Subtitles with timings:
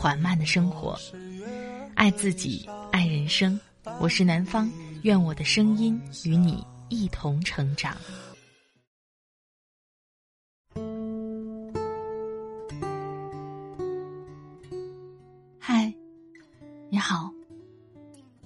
[0.00, 0.98] 缓慢的生活，
[1.94, 3.60] 爱自己，爱人生。
[4.00, 7.94] 我是南方，愿我的声音与你一同成长。
[15.58, 15.92] 嗨，
[16.88, 17.30] 你好，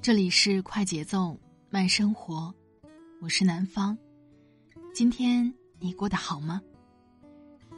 [0.02, 1.38] 这里是快节奏
[1.70, 2.52] 慢生活，
[3.20, 3.96] 我是南方。
[4.92, 6.60] 今天你过得好吗？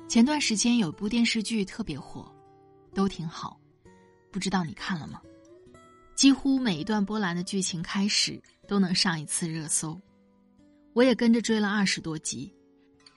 [0.08, 2.26] 前段时间有部电视剧特别火，
[2.94, 3.60] 都挺好。
[4.36, 5.18] 不知道你看了吗？
[6.14, 8.38] 几乎每一段波澜的剧情开始
[8.68, 9.98] 都能上一次热搜，
[10.92, 12.52] 我也跟着追了二十多集，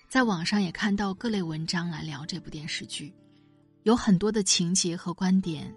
[0.08, 3.13] 在网上也看到各类文章来聊这部电视剧，
[3.83, 5.75] 有很多的情节和观点，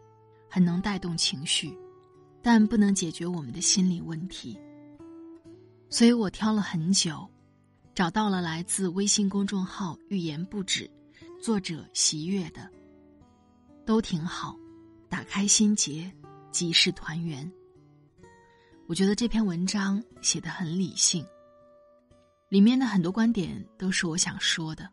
[0.49, 1.77] 很能带动情绪，
[2.41, 4.57] 但不能解决我们的心理问题。
[5.91, 7.29] 所以我挑了很久，
[7.97, 10.89] 找到了来自微信公众号“欲言不止”，
[11.43, 12.71] 作者喜悦的，
[13.85, 14.57] 都挺好。
[15.13, 16.11] 打开心结，
[16.51, 17.53] 即是团圆。
[18.87, 21.23] 我觉得这篇文章写的很理性，
[22.49, 24.89] 里面的很多观点都是我想说的。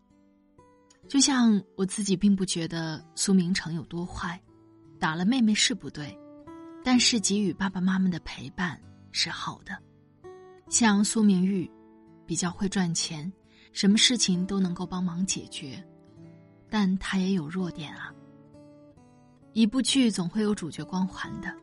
[1.08, 4.38] 就像我自己并不觉得苏明成有多坏，
[5.00, 6.14] 打了妹妹是不对，
[6.84, 8.78] 但是给予爸爸妈妈的陪伴
[9.14, 9.72] 是好的。
[10.68, 11.72] 像苏明玉，
[12.26, 13.32] 比较会赚钱，
[13.72, 15.82] 什么事情都能够帮忙解决，
[16.70, 18.14] 但他也有弱点啊。
[19.54, 21.54] 一部剧总会有主角光环的，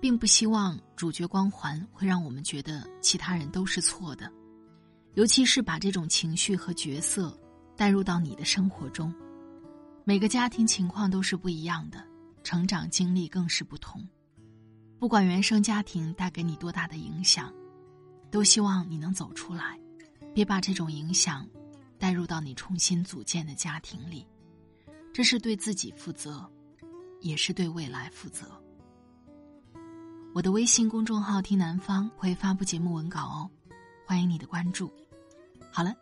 [0.00, 4.30] 并不希望主角光环会让我们觉得其他人都是错的，
[5.14, 7.36] 尤其是把这种情绪和角色
[7.76, 9.12] 带入到你的生活中。
[10.04, 12.04] 每个家庭情况都是不一样的，
[12.44, 14.06] 成长经历更是不同。
[14.98, 17.52] 不管原生家庭带给你多大的影响，
[18.30, 19.80] 都希望你能走出来，
[20.34, 21.48] 别把这种影响
[21.98, 24.26] 带入到你重新组建的家庭里，
[25.12, 26.46] 这是对自己负责。
[27.20, 28.46] 也是对未来负责。
[30.32, 33.50] 我的微信公众号“听南方”会发布节目文稿哦，
[34.06, 34.92] 欢迎你的关注。
[35.72, 35.94] 好了，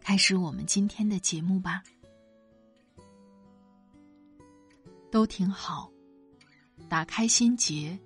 [0.00, 1.82] 开始我们今天的节目吧。
[5.10, 5.92] 都挺好，
[6.88, 7.96] 打开心结，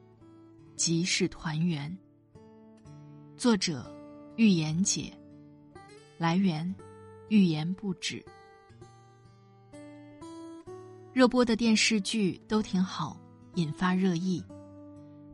[0.76, 1.96] 即是团圆。
[3.36, 3.90] 作者：
[4.36, 5.16] 预言姐。
[6.18, 6.74] 来源：
[7.28, 8.22] 预言不止。
[11.18, 13.18] 热播的电视剧都挺好，
[13.56, 14.40] 引发热议，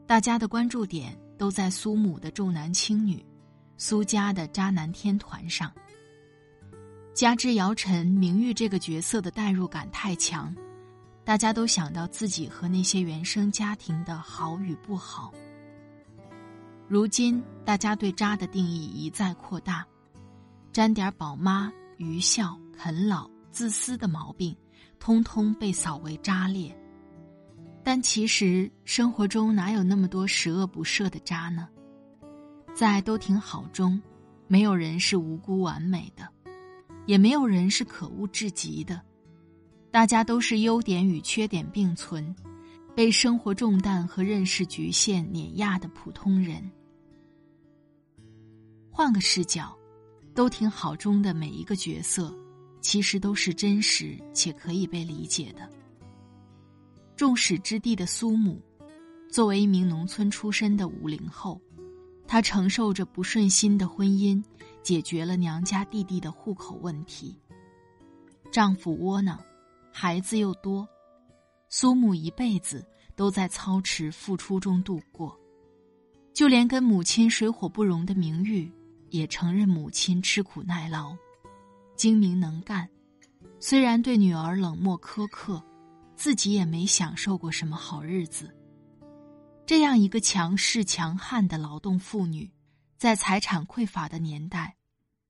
[0.06, 3.22] 大家的关注点都在苏母的重男轻女，
[3.76, 5.70] 苏家的渣男天团上。
[7.12, 10.56] 加之姚晨、明玉这个角色的代入感太强，
[11.22, 15.34] 大家都想到自己和那些原生家庭的好与不好。
[16.88, 19.84] 如今大家对渣的定义一再扩大，
[20.72, 24.56] 沾点宝妈、愚孝、啃老、自私的毛病。
[25.04, 26.74] 通通被扫为渣劣，
[27.82, 31.68] 但其实生活中哪有那么多十恶不赦的渣呢？
[32.74, 34.00] 在都挺好中，
[34.48, 36.26] 没有人是无辜完美的，
[37.04, 38.98] 也没有人是可恶至极的，
[39.90, 42.34] 大家都是优点与缺点并存，
[42.96, 46.64] 被生活重担和认识局限碾压的普通人。
[48.90, 49.76] 换个视角，
[50.34, 52.34] 都挺好中的每一个角色。
[52.84, 55.66] 其实都是真实且可以被理解的。
[57.16, 58.60] 众矢之的的苏母，
[59.26, 61.58] 作为一名农村出身的五零后，
[62.26, 64.44] 她承受着不顺心的婚姻，
[64.82, 67.34] 解决了娘家弟弟的户口问题。
[68.52, 69.40] 丈夫窝囊，
[69.90, 70.86] 孩子又多，
[71.70, 72.86] 苏母一辈子
[73.16, 75.34] 都在操持付出中度过，
[76.34, 78.70] 就连跟母亲水火不容的明玉，
[79.08, 81.16] 也承认母亲吃苦耐劳。
[81.96, 82.88] 精明能干，
[83.60, 85.62] 虽然对女儿冷漠苛刻，
[86.16, 88.54] 自己也没享受过什么好日子。
[89.66, 92.50] 这样一个强势强悍的劳动妇女，
[92.98, 94.74] 在财产匮乏的年代，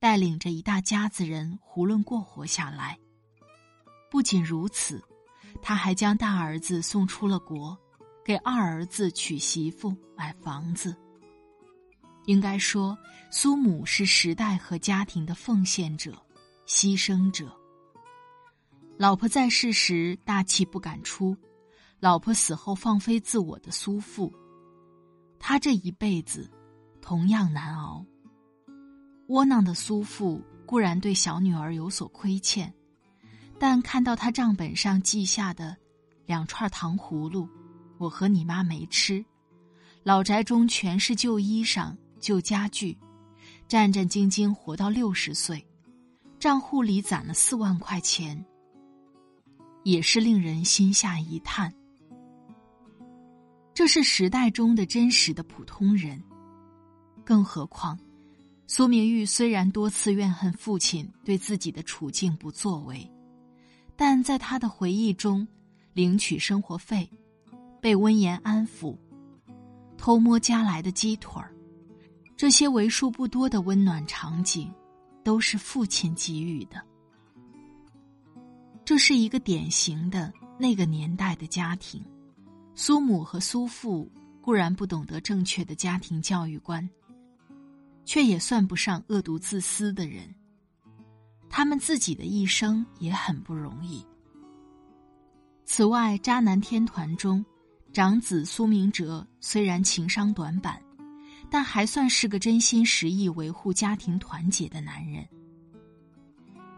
[0.01, 2.99] 带领着一大家子人囫囵过活下来。
[4.11, 5.03] 不仅如此，
[5.63, 7.79] 她还将大儿子送出了国，
[8.25, 10.97] 给二儿子娶媳妇、买房子。
[12.27, 12.97] 应该说，
[13.31, 16.24] 苏母是时代和家庭的奉献者。
[16.67, 17.53] 牺牲者。
[18.97, 21.37] 老婆在世时大气不敢出，
[21.99, 24.33] 老婆死后放飞自我的苏父，
[25.39, 26.51] 他这一辈子
[27.01, 28.05] 同样难熬。
[29.29, 32.73] 窝囊的苏父固然对小女儿有所亏欠，
[33.59, 35.77] 但看到他账本上记下的
[36.27, 37.49] 两串糖葫芦，
[37.99, 39.25] 我和你妈没吃，
[40.03, 42.97] 老宅中全是旧衣裳、旧家具，
[43.67, 45.67] 战战兢兢活到六十岁，
[46.45, 48.45] 账户里攒了四万块钱，
[49.83, 51.73] 也是令人心下一叹。
[53.73, 56.23] 这是时代中的真实的普通人，
[57.25, 57.99] 更何况。
[58.67, 63.11] 苏明玉虽然多次怨恨父亲对自己的处境不作为，
[63.97, 65.49] 但在他的回忆中，
[65.95, 67.09] 领取生活费、
[67.81, 68.95] 被温言安抚、
[69.97, 71.57] 偷摸夹来的鸡腿儿，
[72.37, 74.71] 这些为数不多的温暖场景，
[75.25, 76.81] 都是父亲给予的。
[78.85, 82.05] 这是一个典型的那个年代的家庭，
[82.75, 84.09] 苏母和苏父
[84.41, 86.89] 固然不懂得正确的家庭教育观。
[88.05, 90.29] 却也算不上恶毒自私的人。
[91.49, 94.05] 他们自己的一生也很不容易。
[95.65, 97.43] 此外，渣男天团中，
[97.95, 100.79] 长子苏明哲虽然情商短板，
[101.55, 105.25] 但还算是个真心实意维护家庭团结的男人。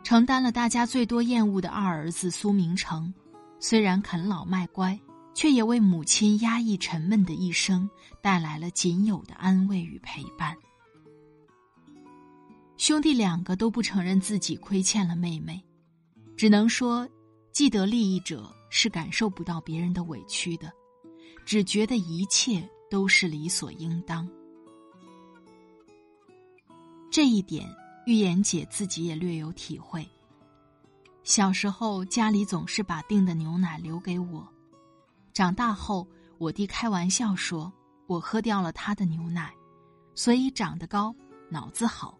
[0.04, 3.10] 承担了大家最多厌恶的二儿子苏明成，
[3.58, 5.00] 虽然啃老卖乖，
[5.32, 7.88] 却也为母亲压抑沉闷的一生
[8.20, 10.54] 带来了仅有的安慰与陪伴。
[12.76, 15.58] 兄弟两个都不承认自己亏欠了妹妹，
[16.36, 17.08] 只能说，
[17.50, 20.70] 既得利益者是感受不到别人的委屈的，
[21.46, 24.28] 只觉得一切都是理所应当。
[27.10, 27.68] 这一点，
[28.06, 30.06] 玉言姐自己也略有体会。
[31.24, 34.46] 小时候家里总是把订的牛奶留给我，
[35.32, 36.06] 长大后
[36.38, 37.72] 我弟开玩笑说
[38.06, 39.52] 我喝掉了他的牛奶，
[40.14, 41.14] 所以长得高，
[41.50, 42.18] 脑子好。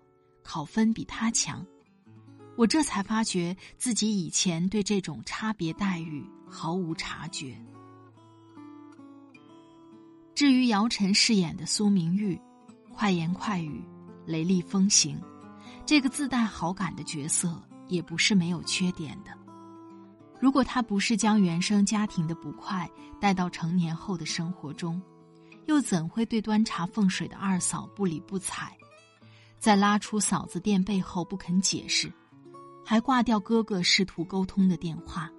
[0.49, 1.67] 考分比他强，
[2.57, 7.61] 我这才发觉自己以前对这种差别待遇毫无察觉。
[10.37, 12.41] 至于姚晨饰演的苏明玉，
[12.95, 13.83] 快言快语、
[14.27, 15.19] 雷厉风行，
[15.87, 19.31] 这个自带好感的角色也不是没有缺点的。
[20.39, 25.01] 如果他不是将原生家庭的不快带到成年后的生活中，
[25.67, 28.71] 又怎会对端茶奉水的二嫂不理不睬？
[29.59, 32.13] 在拉出嫂子垫背后不肯解释，
[32.85, 35.31] 还挂掉哥哥试图沟通的电话。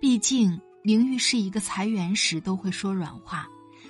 [0.00, 3.48] 毕竟明玉是一个裁员时都会说软话，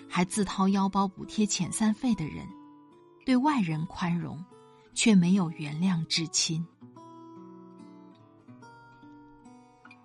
[0.08, 2.46] 还自掏腰包补贴遣散费的人，
[3.24, 4.42] 对外人宽容，
[4.92, 6.64] 却没有原谅至亲。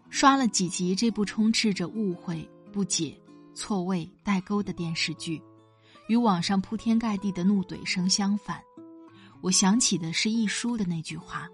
[0.09, 3.19] 刷了几集这部充斥着误会、不解、
[3.53, 5.41] 错位、代沟的电视剧，
[6.07, 8.61] 与网上铺天盖地的怒怼声相反。
[9.41, 11.47] 我想起的是一书的那句话：“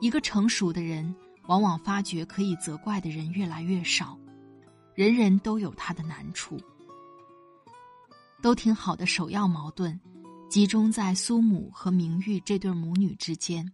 [0.00, 1.14] 一个成熟的人，
[1.46, 4.18] 往往发觉可以责怪的人越来越少，
[4.94, 6.60] 人人都有他的难处。
[8.42, 9.98] 都挺好的首要矛盾，
[10.50, 13.72] 集中在苏母和明玉这对母女之间。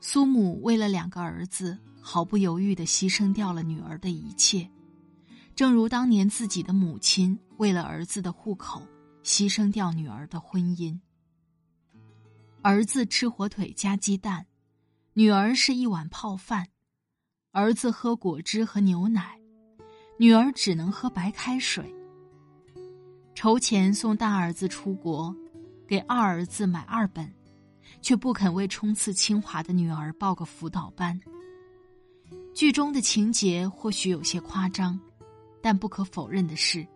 [0.00, 4.68] 苏母为了两个儿子，毫不犹豫的牺牲掉了女儿的一切，
[5.54, 8.82] 正如当年自己的母亲为了儿子的户口，
[9.22, 10.98] 牺牲掉女儿的婚姻。”
[12.62, 14.44] 儿子吃火腿加鸡蛋，
[15.12, 16.64] 女儿是一碗泡饭；
[17.52, 19.38] 儿子喝果汁和牛奶，
[20.18, 21.94] 女儿只能喝白开水。
[23.40, 25.34] 筹钱送大儿子出国，
[25.88, 27.26] 给二儿子买二本，
[28.02, 31.18] 却不肯为冲刺清华的女儿报个辅导班。
[32.54, 35.00] 剧中的情节或许有些夸张，
[35.62, 36.86] 但不可否认的是，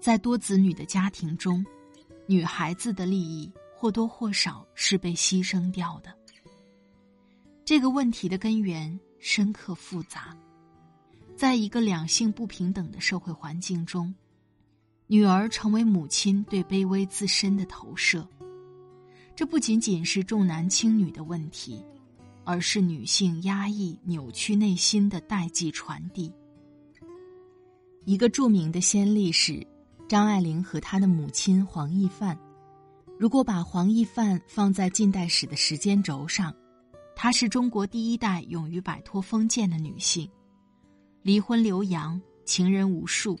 [0.00, 1.66] 在多子女的家庭中，
[2.28, 3.52] 女孩子的利益。
[3.74, 6.12] 或多或少是被牺牲掉的。
[7.64, 10.36] 这个问题的根源深刻复杂，
[11.36, 14.14] 在一个两性不平等的社会环境中，
[15.10, 18.28] 女儿成为母亲对卑微自身的投射。
[19.34, 21.82] 这不仅仅是重男轻女的问题，
[22.44, 26.30] 而是女性压抑、扭曲内心的代际传递。
[28.04, 29.66] 一个著名的先例是
[30.08, 32.38] 张爱玲和她的母亲黄亦范。
[33.18, 36.54] 如果把黄亦范放在近代史的时间轴上，
[37.16, 40.28] 她是中国第一代勇于摆脱封建的女性，
[41.22, 43.38] 离婚留洋，情人无数，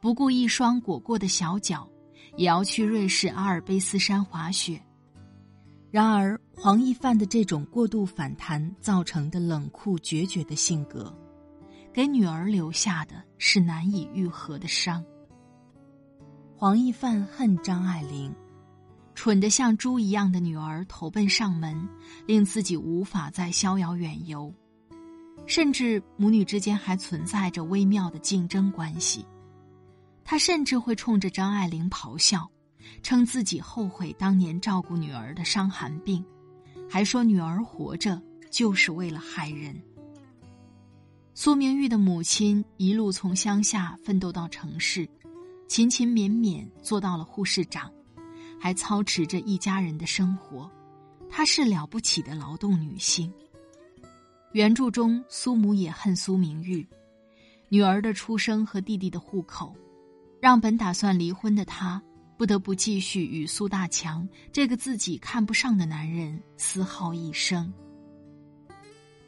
[0.00, 1.88] 不顾一双裹过的小脚，
[2.36, 4.80] 也要去瑞士阿尔卑斯山滑雪。
[5.90, 11.12] 然而，黄亦范的这种过度反弹造成的冷酷决绝的性格，
[11.92, 15.02] 给女儿留下的是难以愈合的伤。
[16.54, 18.34] 黄奕范恨张爱玲，
[19.14, 21.88] 蠢得像猪一样的女儿投奔上门，
[22.26, 24.52] 令自己无法再逍遥远游，
[25.46, 29.24] 甚至母女之间还存在着微妙的竞争关系。
[30.30, 32.46] 他甚至会冲着张爱玲咆哮，
[33.02, 36.22] 称自己后悔当年照顾女儿的伤寒病，
[36.86, 38.20] 还说女儿活着
[38.50, 39.74] 就是为了害人。
[41.32, 45.08] 苏明玉的母亲一路从乡下奋斗到城市。
[45.66, 47.90] 勤勤勉勉做到了护士长，
[48.60, 50.70] 还操持着一家人的生活，
[51.30, 53.32] 她是了不起的劳动女性。
[54.52, 56.86] 原著中，苏母也恨苏明玉，
[57.70, 59.74] 女儿的出生和弟弟的户口，
[60.40, 62.02] 让本打算离婚的她
[62.36, 67.72] 不得不继续与苏大强这个自己看不上的男人厮耗一生。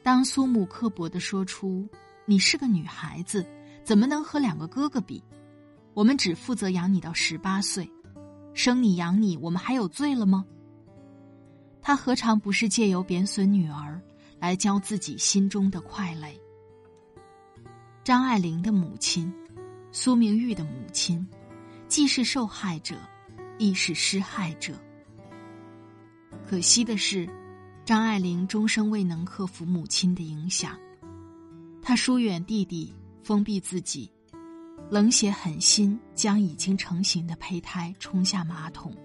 [0.02, 1.88] 当苏母刻薄的说出
[2.24, 3.44] ：“你是个女孩子，
[3.84, 5.22] 怎么能和两个哥哥比？”
[5.92, 7.90] 我们只负责养你到十八岁，
[8.54, 10.46] 生你养你，我们还有罪了吗？
[11.82, 14.00] 他何尝不是借由贬损女儿，
[14.38, 16.40] 来教自己心中的快累？
[18.04, 19.30] 张爱玲的母亲，
[19.92, 21.26] 苏明玉的母亲，
[21.88, 22.96] 既是受害者，
[23.58, 24.74] 亦是施害者。
[26.46, 27.28] 可惜的是，
[27.84, 30.78] 张爱玲终生未能克服母亲的影响，
[31.82, 34.10] 她疏远弟弟，封闭自己。
[34.88, 38.96] 冷血狠心，将已经成型的胚胎冲下马桶。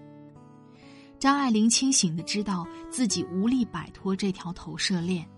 [1.18, 5.28] 张爱玲清醒的知道自己无力摆脱这条投射链，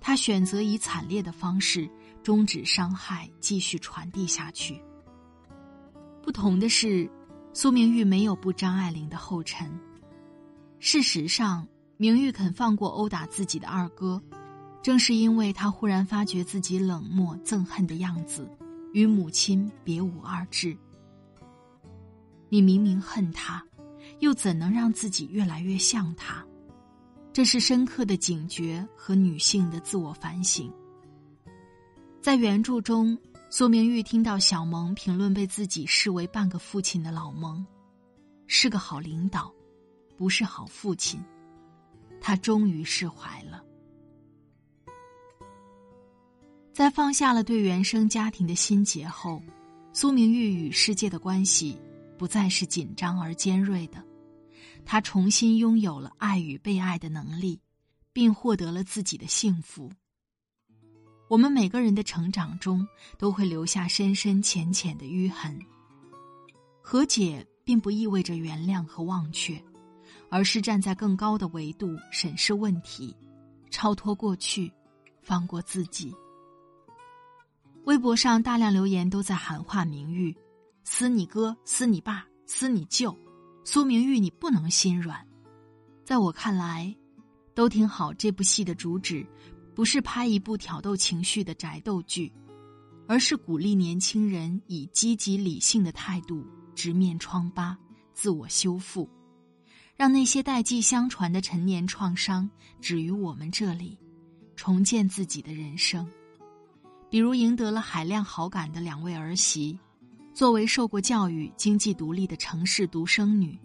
[0.00, 1.88] 她选择以惨烈的方式
[2.26, 4.82] 终止伤害，继续传递下去。
[6.24, 7.08] 不同的是，
[7.52, 9.70] 苏明玉没有步张爱玲的后尘。
[10.80, 11.64] 事实上，
[11.96, 14.20] 明玉肯放过殴打自己的二哥，
[14.82, 18.50] 正是因为他忽然发觉自己冷漠憎恨的样子。
[18.92, 20.76] 与母亲别无二致。
[22.48, 23.64] 你明明恨他，
[24.18, 26.44] 又怎能让自己越来越像他？
[27.32, 30.72] 这是深刻的警觉和女性的自我反省。
[32.26, 33.16] 在原著中，
[33.50, 37.64] 苏明玉听到小蒙评论被自己视为半个父亲的老蒙，
[38.48, 39.54] 是个好领导，
[40.16, 41.22] 不是好父亲，
[42.20, 43.62] 他终于释怀了。
[46.72, 49.40] 在放下了对原生家庭的心结后，
[49.92, 51.78] 苏明玉与世界的关系
[52.18, 54.02] 不再是紧张而尖锐的，
[54.84, 57.60] 他重新拥有了爱与被爱的能力，
[58.12, 59.88] 并获得了自己的幸福。
[61.28, 62.86] 我们每个人的成长中
[63.18, 65.58] 都会留下深深浅浅的淤痕。
[66.80, 69.60] 和解并不意味着原谅和忘却，
[70.30, 73.16] 而是站在更高的维度审视问题，
[73.70, 74.72] 超脱过去，
[75.20, 76.14] 放过自己。
[77.86, 80.36] 微博上大量留言都在喊话明玉
[80.84, 83.16] ：“撕你哥，撕你爸，撕你舅。”
[83.64, 85.26] 苏明玉，你不能心软。
[86.04, 86.94] 在我看来，
[87.52, 88.14] 都挺好。
[88.14, 89.26] 这部戏的主旨，
[89.76, 92.32] 不是拍一部挑逗情绪的宅斗剧，
[93.06, 97.76] 而是鼓励年轻人以积极理性的态度直面疮疤，
[98.14, 99.06] 自我修复，
[99.94, 102.48] 让那些代际相传的陈年创伤
[102.80, 103.98] 止于我们这里，
[104.56, 106.08] 重建自己的人生。
[107.10, 109.78] 比如赢得了海量好感的两位儿媳，
[110.32, 113.58] 作为受过教育、经济独立的城市独生女，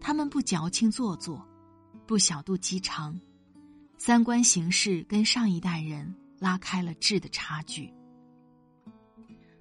[0.00, 1.46] 她们不矫情做作，
[2.06, 3.20] 不小肚鸡肠，
[4.02, 7.92] 三观行事跟上一代人拉开了质的差距。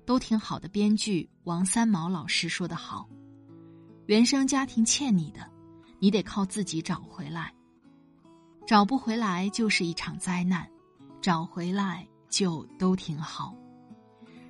[0.05, 0.69] 都挺好的。
[0.69, 3.09] 编剧王三毛老师说的好
[4.07, 5.45] ：“原生家庭欠你的，
[5.99, 7.53] 你得靠自己找回来。
[8.65, 10.65] 找不回来就是一场灾难，
[11.21, 13.53] 找回来。”就都挺好。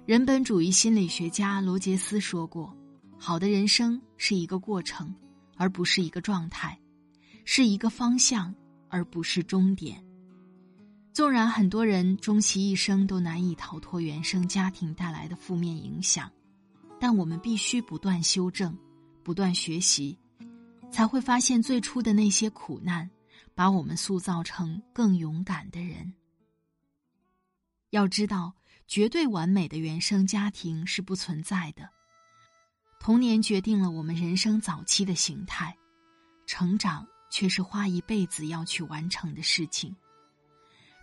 [0.05, 2.77] 人本主义心理学家罗杰斯说过
[3.17, 5.15] ：“好的人生是一个过程，
[5.55, 6.77] 而不是一个状态；
[7.45, 8.53] 是一个方向，
[8.89, 10.03] 而不是终点。”
[11.11, 16.31] 纵然很多人终其一生都难以逃脱原生家庭带来的负面影响，
[16.99, 18.77] 但我们必须不断修正、
[19.23, 20.17] 不断学习，
[20.91, 23.09] 才会发现最初的那些苦难，
[23.53, 26.13] 把我们塑造成更勇敢的人。
[27.89, 28.53] 要知道，
[28.87, 31.89] 绝对完美的原生家庭是不存在的。
[32.99, 35.75] 童年决定了我们人生早期的形态，
[36.45, 39.95] 成长却是花一辈子要去完成的事情。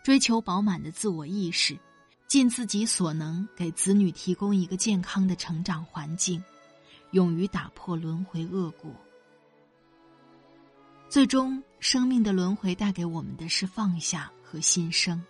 [0.05, 1.79] 追求饱满的自我意识，
[2.27, 6.43] 尽自己所能给子女提供一个健康的成长环境，
[7.13, 8.91] 勇于打破轮回恶果。
[11.09, 15.23] 最终，生命的轮回带给我们的是放下和新生，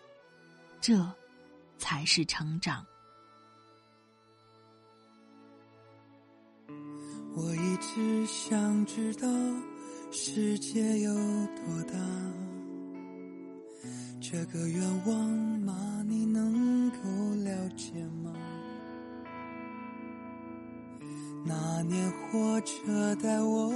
[0.80, 1.06] 这。
[1.78, 2.82] 才是成长。
[7.34, 9.28] 我一直想知道
[10.10, 11.98] 世界有多大，
[14.20, 15.28] 这个愿望
[15.60, 16.02] 吗？
[16.08, 16.96] 你能够
[17.44, 17.92] 了解
[18.24, 18.32] 吗？
[21.44, 23.72] 那年火车带我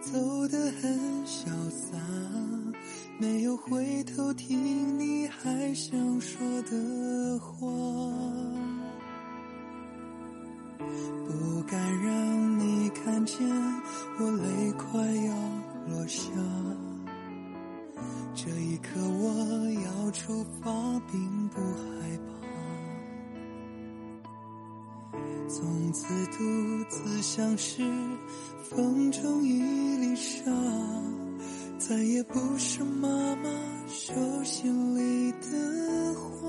[0.00, 1.96] 走得很潇洒，
[3.18, 7.66] 没有回头听你还想说的话，
[11.26, 13.48] 不敢让你看见
[14.18, 15.34] 我泪快要
[15.88, 16.30] 落下。
[18.34, 20.70] 这一刻我要出发，
[21.10, 22.32] 并不害怕。
[25.48, 27.82] 从此独自像是
[28.62, 29.60] 风中一
[29.98, 30.50] 粒沙，
[31.78, 33.50] 再也不是妈妈
[33.86, 36.48] 手心里的花。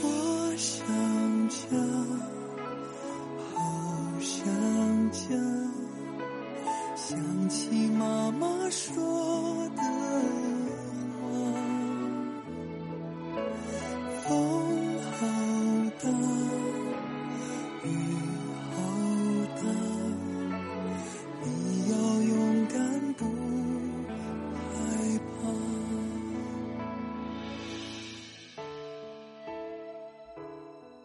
[0.00, 0.86] 我想
[1.48, 1.76] 家，
[3.54, 3.60] 好
[4.20, 5.18] 想家，
[6.94, 9.82] 想起妈妈说的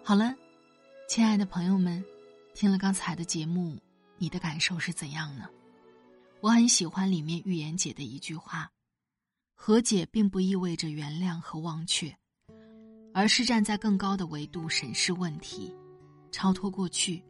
[0.06, 0.36] 好了，
[1.08, 2.04] 亲爱的朋友们，
[2.54, 3.80] 听了刚才的节目，
[4.18, 5.48] 你的感受是怎样呢？
[6.42, 8.70] 我很喜欢里面预言姐的一句话：
[9.54, 12.14] 和解并不意味着原谅和忘却。
[13.14, 15.74] 而是站在更高的维度审视问题，
[16.34, 17.24] 超脱过去，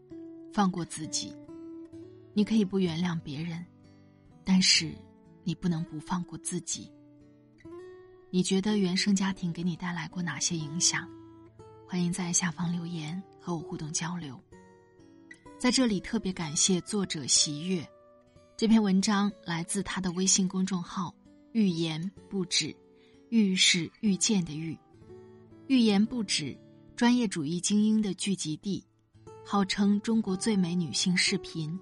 [0.51, 1.31] 放过自己。
[2.33, 3.63] 你可以不原谅别人，
[4.43, 4.91] 但是
[5.43, 6.91] 你不能不放过自己。
[8.31, 11.07] 你觉得原生家庭给你带来过哪些影响？
[11.93, 14.35] 欢迎在下方留言和我互动交流。
[15.59, 17.87] 在这里特别感谢作者喜悦，
[18.57, 21.13] 这篇文章来自他的微信公众号
[21.53, 22.75] “欲言不止”，
[23.29, 24.75] 欲是遇见的欲。
[25.67, 26.57] 欲言不止，
[26.95, 28.83] 专业主义精英的聚集地，
[29.45, 31.79] 号称中国最美女性视频，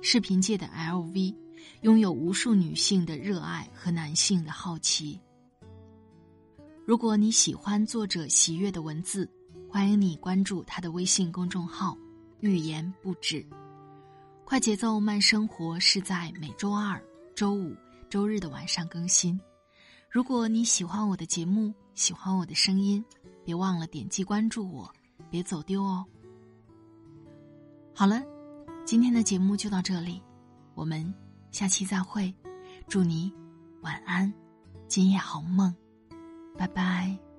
[0.00, 1.34] 视频界的 LV，
[1.82, 5.20] 拥有无数女性的热爱和男性的好奇。
[6.86, 9.30] 如果你喜欢作者喜悦的文字，
[9.72, 11.96] 欢迎你关注他的微信公众号
[12.40, 13.46] “欲言不止”。
[14.44, 17.00] 快节奏慢生活是在每周二、
[17.36, 17.72] 周五、
[18.08, 19.40] 周日的晚上更新。
[20.10, 23.02] 如果你喜欢我的节目，喜欢我的声音。
[23.44, 24.92] 别忘了点击关注我，
[25.30, 26.04] 别走丢哦。
[27.94, 28.20] 好了，
[28.84, 30.20] 今天的节目就到这里，
[30.74, 31.14] 我们
[31.52, 32.34] 下期再会。
[32.88, 33.32] 祝你
[33.82, 34.32] 晚安，
[34.88, 35.72] 今夜好梦，
[36.58, 37.29] 拜拜。